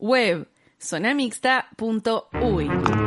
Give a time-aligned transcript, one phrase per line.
[0.00, 0.46] Web
[0.78, 3.05] sonamixta.uy.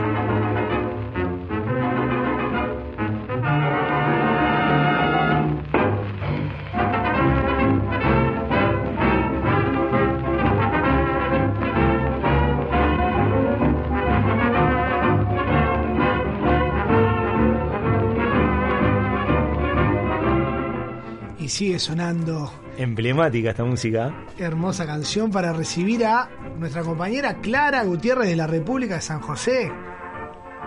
[21.59, 24.13] sigue sonando Emblemática esta música.
[24.37, 29.69] hermosa canción para recibir a nuestra compañera Clara Gutiérrez de la República de San José.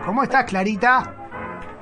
[0.05, 1.15] ¿Cómo estás, Clarita?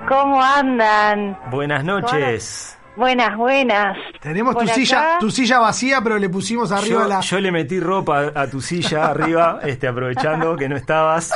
[0.09, 1.37] ¿Cómo andan?
[1.51, 2.79] Buenas noches.
[2.97, 3.97] Buenas, buenas.
[4.21, 7.21] Tenemos Por tu acá- silla, tu silla vacía, pero le pusimos arriba Yo, la.
[7.21, 11.33] yo le metí ropa a tu silla arriba, este, aprovechando que no estabas,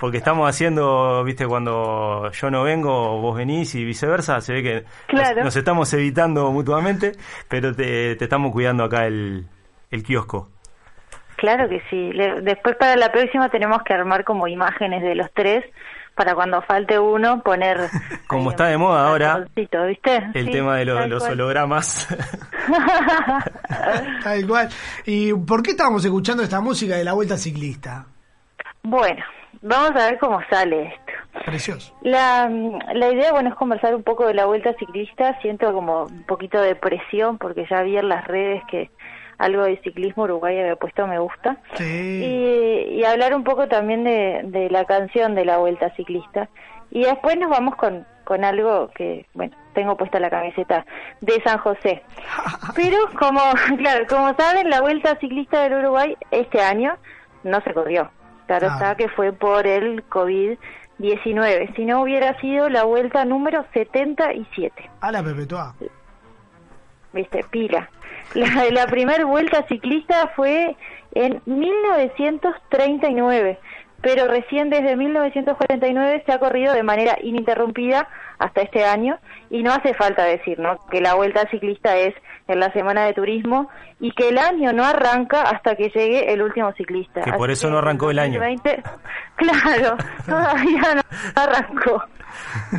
[0.00, 4.74] porque estamos haciendo, viste, cuando yo no vengo, vos venís y viceversa, se ve que
[4.74, 5.44] nos- Claro.
[5.44, 7.12] nos, estamos evitando mutuamente,
[7.48, 9.46] pero te, te estamos cuidando acá el,
[9.90, 10.50] el kiosco.
[11.36, 12.12] Claro que sí.
[12.12, 15.64] Le- después para la próxima tenemos que armar como imágenes de los tres
[16.16, 17.78] para cuando falte uno poner...
[18.26, 19.68] Como ahí está de moda ahora el
[20.44, 21.32] Sí, tema de lo- los cual.
[21.34, 22.08] hologramas.
[24.24, 24.68] Tal cual.
[25.06, 28.06] ¿Y por qué estábamos escuchando esta música de la Vuelta Ciclista?
[28.82, 29.22] bueno,
[29.62, 31.44] vamos a ver cómo sale esto.
[31.44, 31.94] Precioso.
[32.02, 35.38] La, la idea, bueno, es conversar un poco de la vuelta ciclista.
[35.40, 38.90] Siento como un poquito de presión porque ya vi en las redes que
[39.38, 41.58] algo de ciclismo Uruguay había puesto me gusta.
[41.74, 41.84] Sí.
[41.84, 46.48] Y, y hablar un poco también de, de la canción de la vuelta ciclista.
[46.90, 50.84] Y después nos vamos con, con algo que, bueno, tengo puesta la camiseta
[51.20, 52.02] de San José.
[52.74, 53.40] Pero como,
[53.78, 56.96] claro, como saben, la vuelta ciclista del Uruguay este año
[57.44, 58.10] no se corrió.
[58.48, 58.74] Claro Claro.
[58.74, 61.76] está que fue por el COVID-19.
[61.76, 64.90] Si no hubiera sido la vuelta número 77.
[65.00, 65.74] A la Perpetua.
[67.12, 67.88] viste, pila.
[68.34, 70.76] La, la primera vuelta ciclista fue
[71.14, 73.58] en 1939,
[74.00, 79.18] pero recién desde 1949 se ha corrido de manera ininterrumpida hasta este año
[79.50, 80.78] y no hace falta decir, ¿no?
[80.90, 82.14] Que la vuelta ciclista es
[82.46, 83.68] en la semana de turismo
[84.00, 87.22] y que el año no arranca hasta que llegue el último ciclista.
[87.22, 88.40] Que por eso no arrancó el año.
[88.40, 88.82] 2020
[89.36, 91.02] claro, todavía no
[91.34, 92.04] arrancó.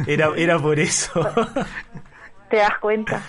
[0.08, 1.22] Era, era por eso.
[2.50, 3.22] ¿Te das cuenta?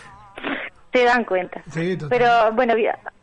[0.90, 1.62] Te dan cuenta.
[1.70, 1.96] Sí.
[2.08, 2.74] Pero bueno,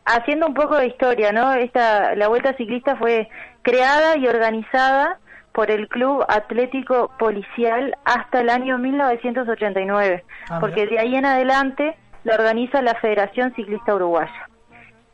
[0.04, 1.52] haciendo un poco de historia, ¿no?
[1.52, 3.28] Esta la Vuelta Ciclista fue
[3.62, 5.18] creada y organizada
[5.52, 11.96] por el Club Atlético Policial hasta el año 1989, Ah, porque de ahí en adelante
[12.24, 14.48] la organiza la Federación Ciclista Uruguaya.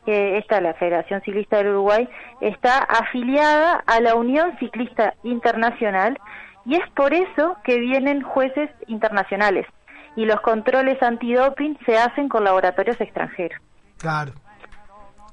[0.05, 2.07] Que esta, la Federación Ciclista del Uruguay,
[2.41, 6.19] está afiliada a la Unión Ciclista Internacional
[6.63, 9.65] y es por eso que vienen jueces internacionales
[10.15, 13.59] y los controles antidoping se hacen con laboratorios extranjeros.
[13.97, 14.33] Claro.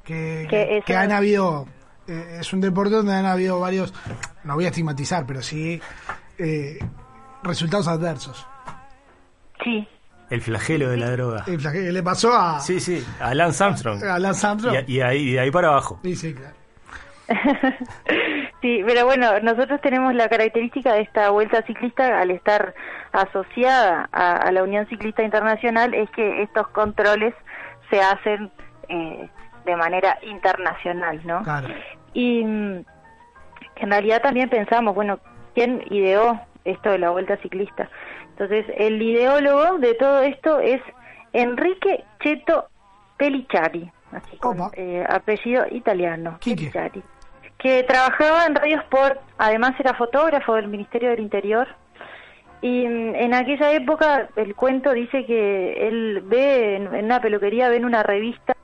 [0.05, 1.67] Que, Que que, eso- que han habido.
[2.09, 3.95] eh, es un deporte donde han habido varios.
[4.45, 5.81] No voy a estigmatizar, pero sí.
[6.39, 6.79] eh,
[7.45, 8.47] resultados adversos.
[9.63, 9.87] Sí,
[10.31, 11.45] El flagelo de la droga.
[11.47, 14.03] El flaque- le pasó a, Sí, sí, a Lance Armstrong.
[14.03, 14.75] a Lance Armstrong.
[14.75, 16.01] Y, a- y ahí, y de ahí para abajo.
[16.03, 16.57] Sí, sí, claro.
[18.61, 22.75] sí, pero bueno, nosotros tenemos la característica de esta vuelta ciclista al estar
[23.13, 27.35] asociada a, a la Unión Ciclista Internacional es que estos controles
[27.91, 28.51] se hacen
[28.89, 29.29] eh,
[29.65, 31.43] de manera internacional, ¿no?
[31.43, 31.69] Claro.
[32.15, 32.85] Y mm,
[33.77, 35.19] en realidad también pensamos, bueno,
[35.55, 37.89] ¿quién ideó esto de la vuelta ciclista?
[38.31, 40.81] Entonces, el ideólogo de todo esto es
[41.33, 42.69] Enrique Cheto
[43.19, 46.39] Pellicciari, así con eh, apellido italiano.
[46.71, 47.03] Pellicciari,
[47.59, 51.69] que trabajaba en Radio Sport, además era fotógrafo del Ministerio del Interior.
[52.61, 57.69] Y mm, en aquella época el cuento dice que él ve en, en una peluquería,
[57.69, 58.55] ve en una revista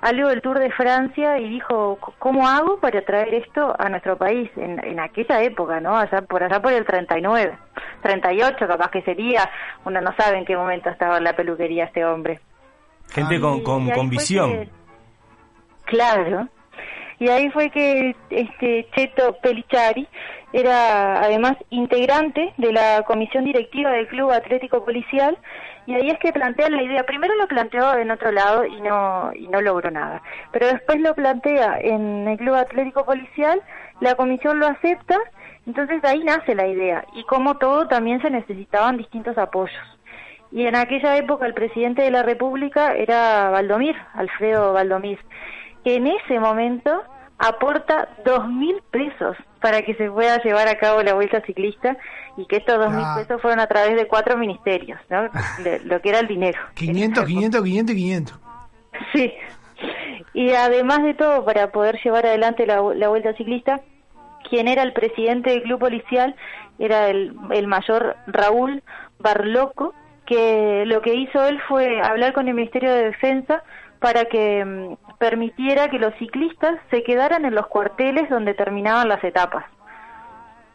[0.00, 4.16] algo del Tour de Francia y dijo, "C- ¿cómo hago para traer esto a nuestro
[4.16, 4.48] país?
[4.56, 5.96] En, en aquella época, ¿no?
[5.96, 7.58] Allá por allá por el 39,
[8.02, 9.48] 38 capaz que sería,
[9.84, 12.40] uno no sabe en qué momento estaba en la peluquería este hombre.
[13.10, 13.40] Gente Ah.
[13.40, 14.50] con, con, visión.
[14.52, 14.68] que-
[15.84, 16.48] claro.
[17.18, 20.06] Y ahí fue que este Cheto Pellicciari
[20.52, 25.36] era además integrante de la comisión directiva del Club Atlético Policial
[25.86, 27.02] y ahí es que plantea la idea.
[27.04, 30.22] Primero lo planteó en otro lado y no y no logró nada,
[30.52, 33.60] pero después lo plantea en el Club Atlético Policial,
[34.00, 35.18] la comisión lo acepta,
[35.66, 39.97] entonces de ahí nace la idea y como todo también se necesitaban distintos apoyos.
[40.50, 45.18] Y en aquella época el presidente de la República era Valdomir, Alfredo Valdomir,
[45.84, 47.02] que en ese momento
[47.38, 51.96] aporta dos mil pesos para que se pueda llevar a cabo la vuelta ciclista
[52.36, 53.16] y que estos dos mil Ah.
[53.18, 55.28] pesos fueron a través de cuatro ministerios, ¿no?
[55.64, 56.58] De lo que era el dinero.
[56.74, 58.40] 500, 500, 500 y 500.
[59.12, 59.32] Sí,
[60.34, 63.80] y además de todo, para poder llevar adelante la, la vuelta ciclista,
[64.48, 66.34] quien era el presidente del club policial
[66.78, 68.82] era el, el mayor Raúl
[69.20, 69.94] Barloco,
[70.28, 73.62] que lo que hizo él fue hablar con el Ministerio de Defensa
[73.98, 79.24] para que mm, permitiera que los ciclistas se quedaran en los cuarteles donde terminaban las
[79.24, 79.64] etapas.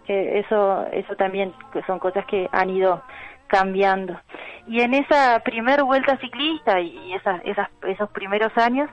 [0.08, 1.54] Que eso, eso también
[1.86, 3.04] son cosas que han ido
[3.46, 4.20] cambiando.
[4.66, 8.90] Y en esa primer vuelta ciclista y esas, esas, esos primeros años,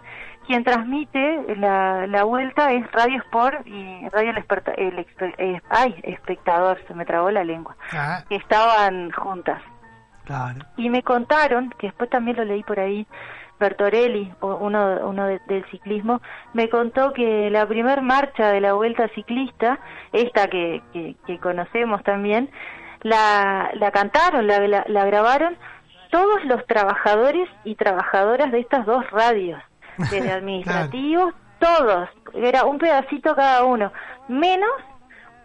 [0.46, 4.32] quien transmite la, la vuelta es Radio Sport y Radio
[4.76, 9.62] El, el, eh, ay, Espectador, se me trabó la lengua, Ah, que estaban juntas.
[10.30, 10.60] Claro.
[10.76, 13.06] Y me contaron, que después también lo leí por ahí,
[13.58, 16.22] Bertorelli, uno, uno de- del ciclismo,
[16.54, 19.78] me contó que la primer marcha de la Vuelta Ciclista,
[20.12, 22.48] esta que, que, que conocemos también,
[23.02, 25.56] la, la cantaron, la, la, la grabaron
[26.10, 29.60] todos los trabajadores y trabajadoras de estas dos radios,
[30.10, 33.92] desde administrativos, todos, era un pedacito cada uno,
[34.28, 34.70] menos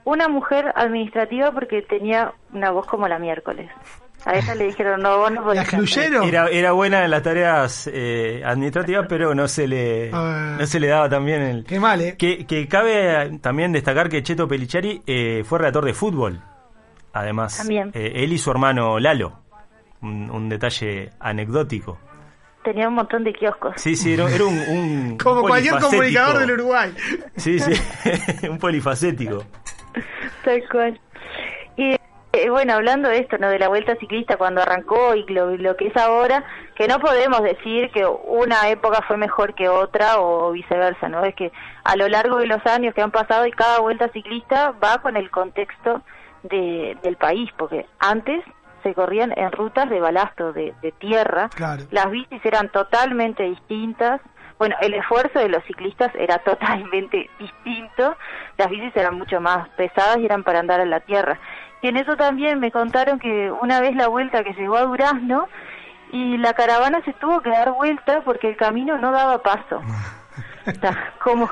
[0.05, 3.69] una mujer administrativa porque tenía una voz como la miércoles.
[4.25, 5.81] A ella le dijeron, no, vos no podés ¿La cantar".
[5.81, 6.23] excluyeron?
[6.27, 10.87] Era, era buena en las tareas eh, administrativas, pero no se le no se le
[10.87, 11.63] daba también el...
[11.63, 12.15] Qué mal, ¿eh?
[12.17, 16.41] Que, que cabe también destacar que Cheto Pelichari eh, fue relator de fútbol,
[17.13, 17.57] además.
[17.57, 17.91] También.
[17.93, 19.39] Eh, él y su hermano Lalo,
[20.01, 21.99] un, un detalle anecdótico.
[22.63, 23.73] Tenía un montón de kioscos.
[23.77, 26.91] Sí, sí, era, era un, un Como cualquier comunicador del Uruguay.
[27.35, 27.73] Sí, sí,
[28.49, 29.43] un polifacético.
[30.43, 30.99] Tal cual.
[32.35, 33.49] Eh, bueno, hablando de esto, ¿no?
[33.49, 36.43] De la vuelta ciclista cuando arrancó y lo, lo que es ahora,
[36.75, 41.23] que no podemos decir que una época fue mejor que otra o viceversa, ¿no?
[41.23, 41.51] Es que
[41.83, 45.15] a lo largo de los años que han pasado y cada vuelta ciclista va con
[45.17, 46.01] el contexto
[46.43, 48.43] de, del país, porque antes
[48.83, 51.83] se corrían en rutas de balasto, de, de tierra, Claro.
[51.91, 54.21] las bicis eran totalmente distintas.
[54.59, 58.15] Bueno, el esfuerzo de los ciclistas era totalmente distinto.
[58.57, 61.39] Las bicis eran mucho más pesadas y eran para andar en la tierra.
[61.85, 65.47] Y en eso también me contaron que una vez la vuelta que llegó a Durazno
[66.11, 69.81] y la caravana se tuvo que dar vuelta porque el camino no daba paso.
[70.67, 71.47] O sea, como,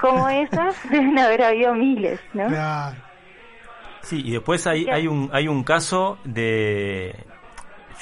[0.00, 2.48] como esas deben haber habido miles, ¿no?
[2.48, 2.96] Claro.
[4.00, 7.14] Sí, y después hay, hay un hay un caso de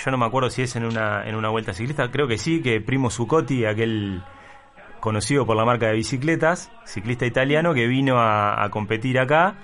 [0.02, 2.62] yo no me acuerdo si es en una en una vuelta ciclista, creo que sí,
[2.62, 4.22] que Primo Zuccotti, aquel
[4.98, 9.56] conocido por la marca de bicicletas, ciclista italiano que vino a, a competir acá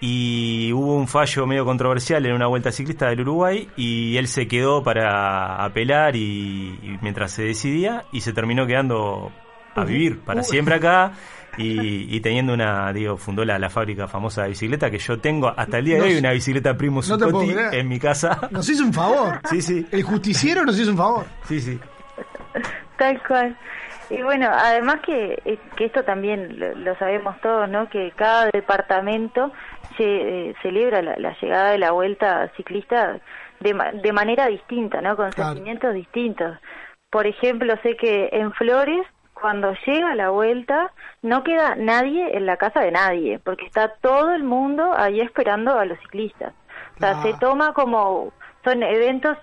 [0.00, 4.46] y hubo un fallo medio controversial en una vuelta ciclista del Uruguay y él se
[4.46, 9.32] quedó para apelar y, y mientras se decidía y se terminó quedando
[9.74, 11.12] a vivir para siempre acá
[11.58, 15.52] y, y teniendo una, digo, fundó la, la fábrica famosa de bicicleta que yo tengo
[15.56, 18.48] hasta el día de hoy una bicicleta Primo No en mi casa.
[18.50, 19.40] Nos hizo un favor.
[19.50, 21.26] Sí, sí, El justiciero nos hizo un favor.
[21.44, 21.78] sí, sí.
[22.98, 23.56] Tal cual.
[24.08, 27.88] Y bueno, además que, eh, que esto también lo, lo sabemos todos, ¿no?
[27.88, 29.52] Que cada departamento
[29.96, 30.04] se,
[30.50, 33.18] eh, celebra la, la llegada de la vuelta ciclista
[33.60, 35.16] de, de manera distinta, ¿no?
[35.16, 35.50] Con Claro.
[35.50, 36.58] sentimientos distintos.
[37.10, 42.56] Por ejemplo, sé que en Flores, cuando llega la vuelta, no queda nadie en la
[42.56, 46.52] casa de nadie, porque está todo el mundo ahí esperando a los ciclistas.
[46.96, 48.32] O sea, se toma como,
[48.64, 49.36] son eventos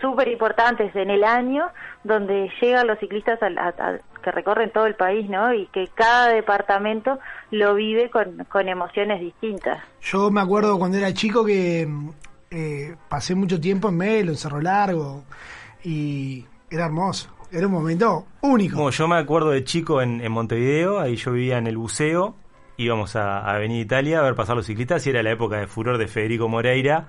[0.00, 1.70] súper importantes en el año
[2.04, 5.52] donde llegan los ciclistas al- a- a- que recorren todo el país, ¿no?
[5.52, 7.18] Y que cada departamento
[7.50, 9.82] lo vive con, con emociones distintas.
[10.00, 11.86] Yo me acuerdo cuando era chico que
[12.50, 15.24] eh, pasé mucho tiempo en Melo, en Cerro Largo,
[15.84, 17.28] y era hermoso.
[17.52, 18.76] Era un momento único.
[18.76, 22.34] Como yo me acuerdo de chico en, en Montevideo, ahí yo vivía en el buceo,
[22.78, 25.66] íbamos a, a Avenida Italia a ver pasar los ciclistas y era la época de
[25.66, 27.06] furor de Federico Moreira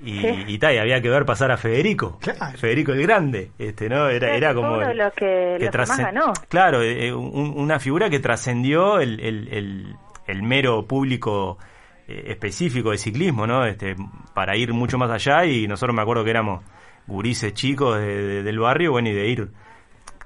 [0.00, 0.44] y, Sí.
[0.48, 2.58] y tal, y había que ver pasar a Federico, Claro.
[2.58, 4.08] Federico el Grande, este, ¿no?
[4.08, 6.32] Era, era como el- que- los que más trascen- ganó.
[6.48, 9.96] Claro, eh, un- una figura que trascendió el, el-
[10.26, 11.58] el- mero público
[12.06, 13.64] eh, específico de ciclismo, ¿no?
[13.64, 13.96] Este,
[14.34, 16.62] para ir mucho más allá y nosotros me acuerdo que éramos
[17.06, 19.48] gurises chicos de- de- del barrio, bueno, y de ir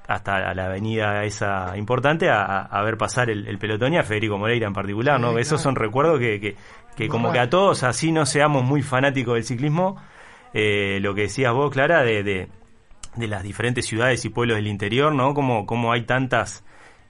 [0.07, 4.65] hasta la avenida esa importante a, ver pasar el, el pelotón y a Federico Moreira
[4.67, 5.33] en particular, ¿no?
[5.33, 6.55] Sí, Esos son recuerdos que, que,
[7.05, 9.95] que como que a todos, así no seamos muy fanáticos del ciclismo,
[10.53, 12.47] eh, lo que decías vos, Clara, de, de,
[13.15, 15.33] de las diferentes ciudades y pueblos del interior, ¿no?
[15.33, 16.63] Como, como hay tantas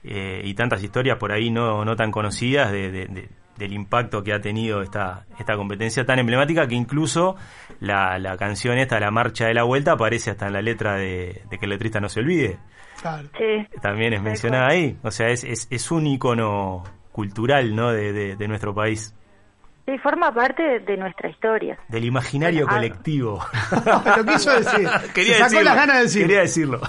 [0.03, 4.23] eh, y tantas historias por ahí no, no tan conocidas de, de- de- del impacto
[4.23, 7.35] que ha tenido esta, esta competencia tan emblemática que incluso
[7.81, 11.41] la, la canción esta, La Marcha de la Vuelta, aparece hasta en la letra de,
[11.49, 12.57] de que el letrista no se olvide.
[13.01, 13.27] Claro.
[13.37, 13.67] Sí.
[13.81, 14.97] También es mencionada ahí.
[15.03, 17.91] O sea, es, es, es un icono cultural, ¿no?
[17.91, 19.13] De, de, de nuestro país.
[19.89, 21.77] Sí, forma parte de, de nuestra historia.
[21.87, 22.73] Del imaginario Ah.
[22.75, 23.43] colectivo.
[24.17, 24.87] Lo quiso decir.
[25.15, 25.63] Quería Se sacó decirlo.
[25.63, 26.21] las ganas de decir.
[26.23, 26.79] Quería decirlo.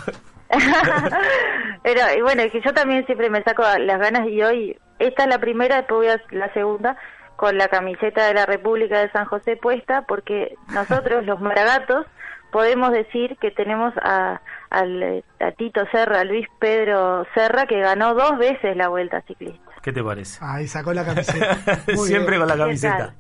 [1.83, 5.23] Pero y bueno, es que yo también siempre me saco las ganas y hoy, esta
[5.25, 6.97] es la primera, después voy a la segunda,
[7.37, 12.07] con la camiseta de la República de San José puesta, porque nosotros, los maragatos,
[12.52, 14.40] podemos decir que tenemos a,
[14.71, 19.70] al, a Tito Serra, a Luis Pedro Serra, que ganó dos veces la Vuelta Ciclista.
[19.82, 20.38] ¿Qué te parece?
[20.44, 21.58] Ahí sacó la camiseta.
[21.94, 22.40] Muy Siempre bien.
[22.40, 23.14] con la ¿Qué camiseta.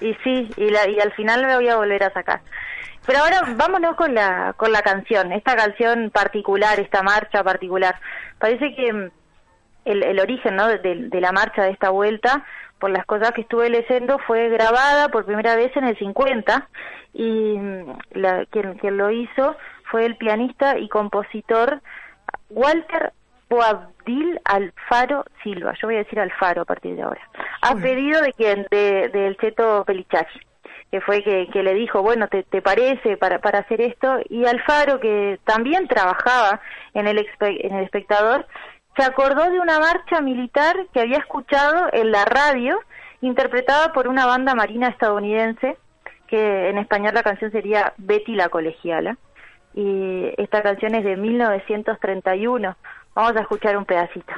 [0.00, 2.40] Y sí, y, la, y al final me voy a volver a sacar.
[3.06, 7.96] Pero ahora vámonos con la, con la canción, esta canción particular, esta marcha particular.
[8.38, 9.10] Parece que mm,
[9.86, 10.68] el, el origen ¿no?
[10.68, 12.44] de, de la marcha de esta vuelta,
[12.78, 16.68] por las cosas que estuve leyendo, fue grabada por primera vez en el 50
[17.14, 19.56] y mm, la, quien, quien lo hizo
[19.90, 21.80] fue el pianista y compositor
[22.50, 23.12] Walter
[23.48, 25.74] Boabdil Alfaro Silva.
[25.80, 27.20] Yo voy a decir Alfaro a partir de ahora.
[27.62, 30.40] A pedido de quien, de, del Cheto Pelichachi
[30.90, 34.20] que fue que, que le dijo, bueno, ¿te, te parece para, para hacer esto?
[34.30, 36.60] Y Alfaro, que también trabajaba
[36.94, 38.46] en el, en el espectador,
[38.96, 42.80] se acordó de una marcha militar que había escuchado en la radio,
[43.20, 45.76] interpretada por una banda marina estadounidense,
[46.26, 49.16] que en español la canción sería Betty la colegiala.
[49.74, 52.76] Y esta canción es de 1931.
[53.18, 54.32] Vamos a escuchar un pedacito.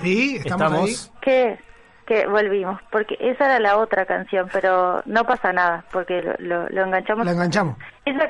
[0.00, 1.12] Sí, estamos, Estamos.
[1.20, 1.58] que
[2.06, 6.68] que volvimos porque esa era la otra canción pero no pasa nada porque lo, lo,
[6.70, 6.86] lo ahí.
[6.88, 7.76] enganchamos La enganchamos.
[8.06, 8.26] esa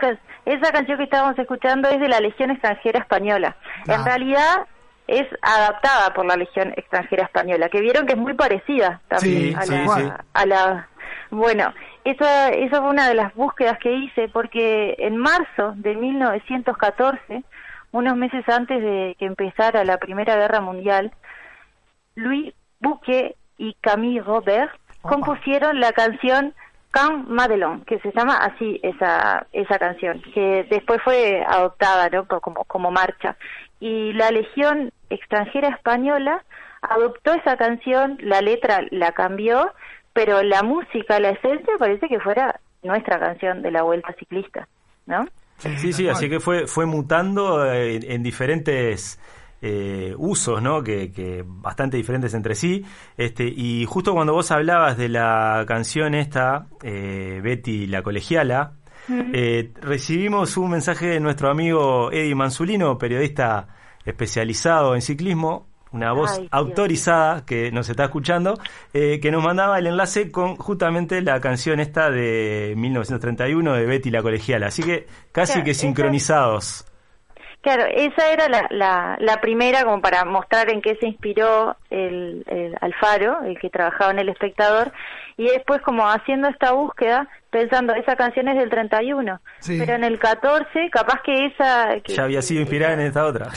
[0.46, 3.54] esa canción que estábamos escuchando es de la Legión Extranjera Española
[3.86, 3.94] Ah.
[3.94, 4.66] en realidad
[5.06, 9.54] es adaptada por la Legión Extranjera Española que vieron que es muy parecida también Sí,
[9.56, 10.12] a, sí, la, sí.
[10.34, 10.88] a la
[11.30, 11.72] bueno
[12.02, 17.44] esa esa fue una de las búsquedas que hice porque en marzo de 1914
[17.92, 21.12] unos meses antes de que empezara la Primera Guerra Mundial
[22.18, 24.70] Louis Bouquet y Camille Robert
[25.02, 25.08] Opa.
[25.08, 26.54] compusieron la canción
[26.90, 32.26] Can Madelon, que se llama así esa esa canción, que después fue adoptada ¿no?
[32.26, 33.36] Como como marcha.
[33.80, 36.44] Y la Legión extranjera española
[36.82, 39.72] adoptó esa canción, la letra la cambió,
[40.12, 44.68] pero la música, la esencia parece que fuera nuestra canción de la Vuelta Ciclista,
[45.06, 45.26] ¿no?
[45.58, 49.18] Sí, sí, así que fue, fue mutando eh, en, en diferentes
[49.60, 50.82] eh, usos, ¿no?
[50.82, 52.84] Que, que bastante diferentes entre sí.
[53.16, 58.72] Este, y justo cuando vos hablabas de la canción esta, eh, Betty la colegiala,
[59.08, 63.68] eh, recibimos un mensaje de nuestro amigo Eddie Mansulino, periodista
[64.04, 68.58] especializado en ciclismo, una voz Ay, autorizada que nos está escuchando,
[68.92, 74.10] eh, que nos mandaba el enlace con justamente la canción esta de 1931 de Betty
[74.10, 74.66] la colegiala.
[74.66, 76.84] Así que casi que esa- sincronizados.
[77.74, 82.42] Claro, esa era la, la, la primera como para mostrar en qué se inspiró el,
[82.46, 84.90] el Alfaro, el que trabajaba en El Espectador,
[85.36, 89.76] y después como haciendo esta búsqueda, pensando, esa canción es del 31, Sí.
[89.78, 91.90] pero en el 14 capaz que esa...
[92.02, 93.48] que- Ya había sido inspirada en esta otra.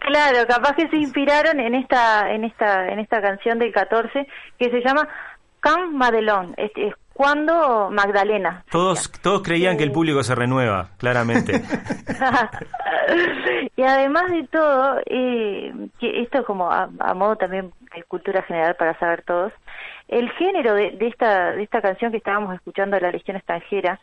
[0.00, 4.26] Claro, capaz que se inspiraron en esta en esta en esta canción del 14
[4.58, 5.08] que se llama
[5.60, 8.62] Can Madelon, es, es cuando Magdalena.
[8.70, 11.54] Todos, todos creían que el público se renueva, claramente.
[13.76, 18.42] y además de todo, eh, que esto es como a, a modo también de cultura
[18.42, 19.50] general para saber todos,
[20.08, 23.98] el género de, de esta de esta canción que estábamos escuchando de la Legión extranjera,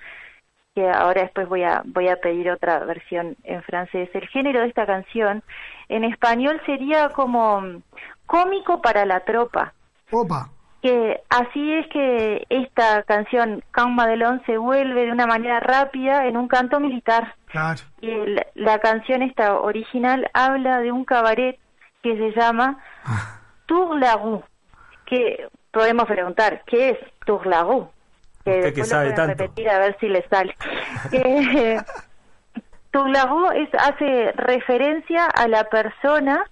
[0.74, 4.70] que ahora después voy a voy a pedir otra versión en francés, el género de
[4.70, 5.44] esta canción
[5.88, 7.84] en español sería como mm,
[8.26, 9.74] cómico para la tropa
[10.10, 10.50] Opa.
[10.84, 16.36] Que así es que esta canción Can Madelon se vuelve de una manera rápida en
[16.38, 17.80] un canto militar Claro.
[18.02, 18.12] y
[18.56, 21.58] la canción esta original habla de un cabaret
[22.02, 22.80] que se llama
[23.66, 24.42] Tour la Rue,
[25.06, 27.88] que podemos preguntar, ¿qué es Tour la Rue?
[28.44, 29.44] Que después sabe lo pueden tanto.
[29.46, 30.56] repetir a ver si le sale.
[31.14, 31.78] Eh,
[32.92, 36.44] Tour la Rue es, hace referencia a la persona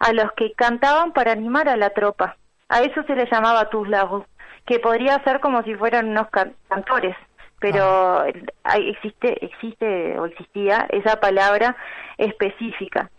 [0.00, 2.36] a los que cantaban para animar a la tropa.
[2.68, 4.24] A eso se le llamaba Rue,
[4.66, 7.16] que podría ser como si fueran unos can- cantores
[7.60, 8.24] pero
[8.64, 11.74] hay, existe existe o existía esa palabra
[12.18, 13.10] específica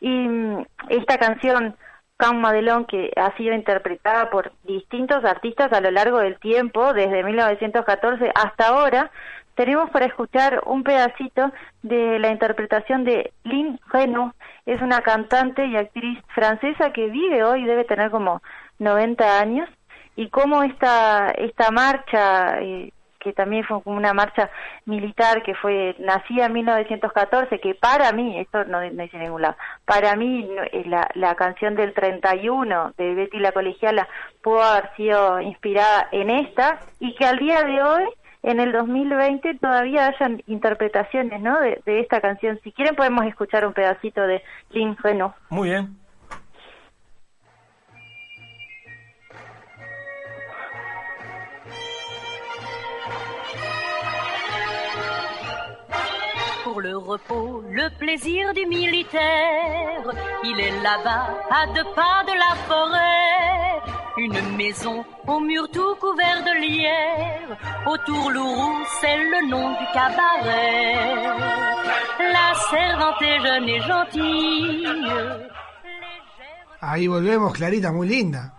[0.00, 1.76] y mm, esta canción
[2.16, 7.24] Can Madelón, que ha sido interpretada por distintos artistas a lo largo del tiempo, desde
[7.24, 9.10] 1914 hasta ahora,
[9.56, 11.50] tenemos para escuchar un pedacito
[11.82, 14.34] de la interpretación de Lynn Renault.
[14.66, 18.40] Es una cantante y actriz francesa que vive hoy, debe tener como
[18.78, 19.68] 90 años,
[20.16, 24.50] y cómo esta, esta marcha, eh, que también fue una marcha
[24.84, 30.16] militar que fue nacida en 1914, que para mí, esto no, dice ningún lado, para
[30.16, 34.08] mí eh, la, la canción del 31 de Betty la Colegiala
[34.42, 38.04] pudo haber sido inspirada en esta, y que al día de hoy
[38.42, 41.60] en el 2020 todavía hayan interpretaciones ¿no?
[41.60, 42.58] de, esta canción.
[42.64, 45.34] Si quieren podemos escuchar un pedacito de Lynn Renault.
[45.48, 45.96] Muy bien.
[56.72, 60.02] Pour le repos, le plaisir du militaire.
[60.42, 63.92] Il est là-bas, à deux pas de la forêt.
[64.16, 67.58] Une maison au mur tout couvert de lierre.
[67.86, 70.94] Autour Lourou, c'est le nom du cabaret.
[72.36, 74.88] La servante est jeune et gentille.
[76.80, 78.52] Ahí volvemos, Clarita, muy linda.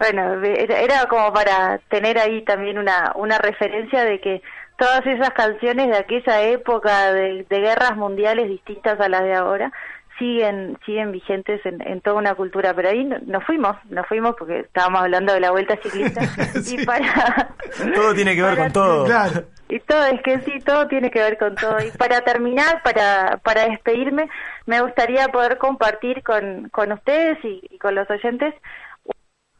[0.00, 4.42] Bueno, era como para tener ahí también una, una referencia de que
[4.76, 9.72] todas esas canciones de aquella época de, guerras mundiales distintas a las de ahora
[10.18, 12.74] siguen siguen vigentes en, toda una cultura.
[12.74, 16.20] Pero ahí nos fuimos nos fuimos porque estábamos hablando de la vuelta ciclista.
[16.66, 17.54] Y para
[17.94, 19.04] todo tiene que ver con todo.
[19.04, 19.44] Claro.
[19.68, 21.78] y todo es que sí todo tiene que ver con todo.
[21.80, 24.28] Y para terminar para para despedirme
[24.66, 28.54] me gustaría poder compartir con con ustedes y, con los oyentes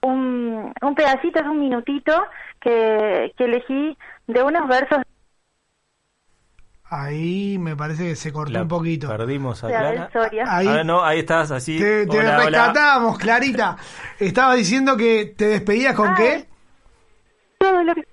[0.02, 2.12] un, un pedacito, es un minutito
[2.60, 5.02] que, que elegí de unos versos
[6.94, 9.08] Ahí me parece que se cortó un poquito.
[9.08, 10.10] Perdimos a Clara.
[10.46, 11.78] Ahí, ah, no, ahí estás, así.
[11.78, 13.78] Te, rescatamos, Clarita.
[14.18, 16.44] Estabas diciendo que te despedías con qué?
[17.56, 18.04] Todo lo que,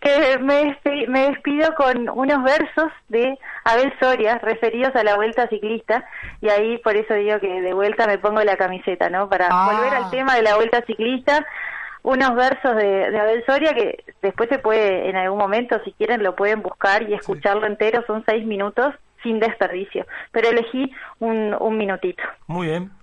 [0.00, 6.04] que me, me despido con unos versos de Abel Soria referidos a la vuelta ciclista
[6.40, 9.28] y ahí por eso digo que de vuelta me pongo la camiseta, ¿no?
[9.28, 9.70] Para ah.
[9.72, 11.46] volver al tema de la vuelta ciclista
[12.02, 16.22] unos versos de, de, Abel Soria que después se puede, en algún momento, si quieren,
[16.22, 21.76] lo pueden buscar y escucharlo entero, son seis minutos sin desperdicio, pero elegí un, un
[21.76, 22.22] minutito.
[22.46, 22.97] Muy bien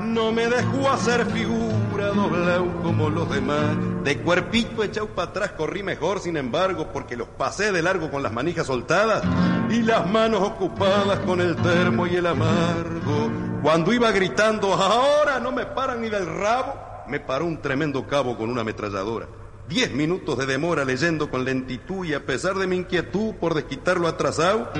[0.00, 3.76] no me dejó hacer figura doblado como los demás.
[4.04, 8.22] De cuerpito echado para atrás corrí mejor, sin embargo, porque los pasé de largo con
[8.22, 9.22] las manijas soltadas
[9.70, 13.30] y las manos ocupadas con el termo y el amargo.
[13.62, 16.74] Cuando iba gritando, ahora no me paran ni del rabo,
[17.06, 19.28] me paró un tremendo cabo con una ametralladora.
[19.68, 24.08] Diez minutos de demora leyendo con lentitud y a pesar de mi inquietud por desquitarlo
[24.08, 24.70] atrasado,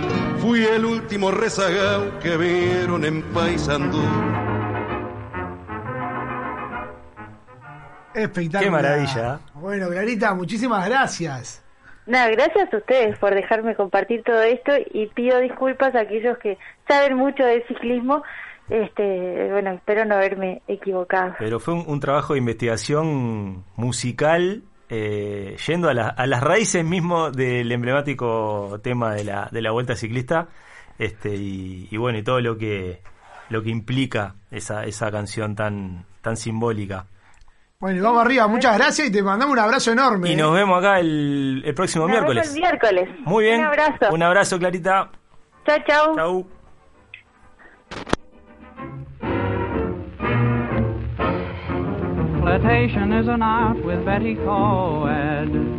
[0.41, 4.32] fui el último rezagado que vieron en Paisandú.
[8.15, 8.65] Espectacular.
[8.65, 9.41] Qué maravilla.
[9.55, 11.63] Bueno, Clarita, muchísimas gracias.
[12.07, 16.59] Nada, gracias a ustedes por dejarme compartir todo esto y pido disculpas a aquellos que
[16.89, 18.23] saben mucho de ciclismo.
[18.69, 21.35] Este, bueno, espero no haberme equivocado.
[21.39, 27.71] Pero fue un, trabajo de investigación musical eh, yendo a, a, las raíces mismo del
[27.71, 30.49] emblemático tema de la, de la vuelta ciclista
[30.99, 33.01] este y, y, bueno y todo lo que
[33.49, 37.07] lo que implica esa, esa canción tan tan simbólica
[37.83, 40.31] bueno, vamos arriba, muchas gracias y te mandamos un abrazo enorme.
[40.31, 42.55] Y nos vemos acá el, el próximo miércoles.
[42.55, 43.09] El miércoles.
[43.25, 43.59] Muy bien.
[43.59, 44.13] Un abrazo.
[44.13, 45.11] Un abrazo, Clarita.
[45.67, 46.15] Chao, chao.
[46.15, 46.47] Chau.
[52.41, 55.73] Flirtation is an art with Betty Coed.